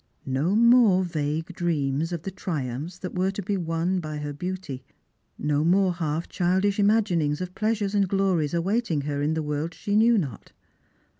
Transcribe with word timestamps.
No 0.25 0.55
more 0.55 1.03
vague 1.03 1.53
dreams 1.53 2.11
of 2.11 2.23
the 2.23 2.31
triumphs 2.31 2.97
that 2.97 3.13
were 3.13 3.29
to 3.29 3.41
be 3.43 3.55
won 3.55 3.99
by 3.99 4.17
her 4.17 4.33
beauty, 4.33 4.83
no 5.37 5.63
more 5.63 5.93
half 5.93 6.27
childish 6.27 6.79
imaginings 6.79 7.39
of 7.39 7.53
pleasures 7.53 7.93
and 7.93 8.07
glories 8.09 8.55
awaiting 8.55 9.01
her 9.01 9.21
in 9.21 9.35
the 9.35 9.43
world 9.43 9.75
she 9.75 9.95
knew 9.95 10.17
not. 10.17 10.53